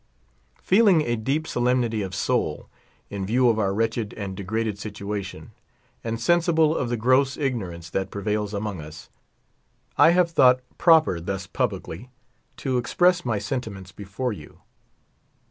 [0.63, 2.67] Feeling a deep solemnity of soul,
[3.11, 5.51] in viewof our wretched and degraded situation,
[6.03, 9.09] and sensible of the gross ignor ance that prevails among us,
[9.99, 12.09] I have thought proper thus publicly
[12.57, 14.61] to express my sentiments before you.